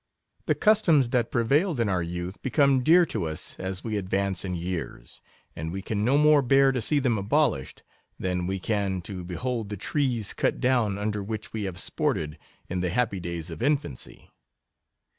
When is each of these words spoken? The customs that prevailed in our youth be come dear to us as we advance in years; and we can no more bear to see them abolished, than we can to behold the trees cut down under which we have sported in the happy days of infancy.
The 0.47 0.55
customs 0.55 1.09
that 1.09 1.29
prevailed 1.29 1.79
in 1.79 1.87
our 1.87 2.01
youth 2.01 2.41
be 2.41 2.49
come 2.49 2.81
dear 2.83 3.05
to 3.05 3.25
us 3.25 3.55
as 3.59 3.83
we 3.83 3.97
advance 3.97 4.43
in 4.43 4.55
years; 4.55 5.21
and 5.55 5.71
we 5.71 5.83
can 5.83 6.03
no 6.03 6.17
more 6.17 6.41
bear 6.41 6.71
to 6.71 6.81
see 6.81 6.97
them 6.97 7.19
abolished, 7.19 7.83
than 8.17 8.47
we 8.47 8.57
can 8.57 9.01
to 9.03 9.23
behold 9.23 9.69
the 9.69 9.77
trees 9.77 10.33
cut 10.33 10.59
down 10.59 10.97
under 10.97 11.21
which 11.21 11.53
we 11.53 11.65
have 11.65 11.77
sported 11.77 12.39
in 12.67 12.81
the 12.81 12.89
happy 12.89 13.19
days 13.19 13.51
of 13.51 13.61
infancy. 13.61 14.31